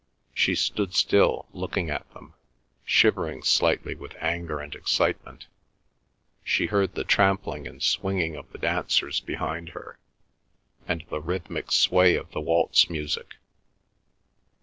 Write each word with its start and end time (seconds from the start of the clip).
She 0.33 0.55
stood 0.55 0.95
still, 0.95 1.45
looking 1.53 1.91
at 1.91 2.11
them, 2.15 2.33
shivering 2.83 3.43
slightly 3.43 3.93
with 3.93 4.15
anger 4.19 4.59
and 4.59 4.73
excitement. 4.73 5.45
She 6.43 6.65
heard 6.65 6.95
the 6.95 7.03
trampling 7.03 7.67
and 7.67 7.83
swinging 7.83 8.35
of 8.35 8.51
the 8.51 8.57
dancers 8.57 9.19
behind 9.19 9.69
her, 9.77 9.99
and 10.87 11.05
the 11.11 11.21
rhythmic 11.21 11.71
sway 11.71 12.15
of 12.15 12.31
the 12.31 12.41
waltz 12.41 12.89
music. 12.89 13.35